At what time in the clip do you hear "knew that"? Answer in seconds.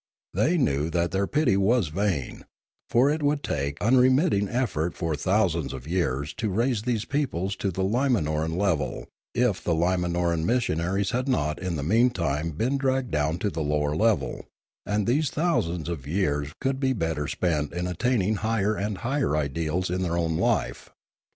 0.57-1.11